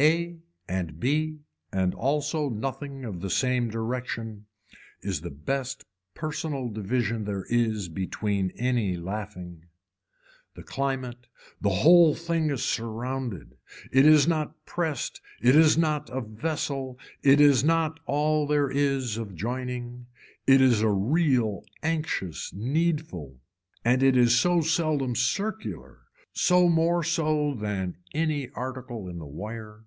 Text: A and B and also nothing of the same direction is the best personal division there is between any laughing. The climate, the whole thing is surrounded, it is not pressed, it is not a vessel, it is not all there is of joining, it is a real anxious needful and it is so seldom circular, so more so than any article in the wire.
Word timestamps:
A 0.00 0.38
and 0.68 1.00
B 1.00 1.40
and 1.72 1.92
also 1.92 2.48
nothing 2.48 3.04
of 3.04 3.20
the 3.20 3.28
same 3.28 3.68
direction 3.68 4.46
is 5.02 5.22
the 5.22 5.30
best 5.32 5.86
personal 6.14 6.68
division 6.68 7.24
there 7.24 7.46
is 7.50 7.88
between 7.88 8.52
any 8.54 8.96
laughing. 8.96 9.64
The 10.54 10.62
climate, 10.62 11.26
the 11.60 11.70
whole 11.70 12.14
thing 12.14 12.48
is 12.50 12.62
surrounded, 12.64 13.56
it 13.90 14.06
is 14.06 14.28
not 14.28 14.64
pressed, 14.66 15.20
it 15.42 15.56
is 15.56 15.76
not 15.76 16.08
a 16.10 16.20
vessel, 16.20 16.96
it 17.24 17.40
is 17.40 17.64
not 17.64 17.98
all 18.06 18.46
there 18.46 18.70
is 18.70 19.16
of 19.16 19.34
joining, 19.34 20.06
it 20.46 20.60
is 20.60 20.80
a 20.80 20.90
real 20.90 21.64
anxious 21.82 22.52
needful 22.54 23.40
and 23.84 24.00
it 24.04 24.16
is 24.16 24.38
so 24.38 24.60
seldom 24.60 25.16
circular, 25.16 26.02
so 26.32 26.68
more 26.68 27.02
so 27.02 27.52
than 27.52 27.96
any 28.14 28.48
article 28.50 29.08
in 29.08 29.18
the 29.18 29.26
wire. 29.26 29.82